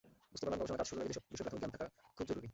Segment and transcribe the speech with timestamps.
[0.31, 2.47] বুঝতে পারলামগবেষণাকাজ শুরুর আগে সেসব বিষয়ে প্রাথমিক জ্ঞান থাকা খুব জরুরি।